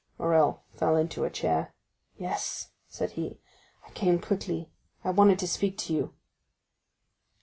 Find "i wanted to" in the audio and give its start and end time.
5.03-5.47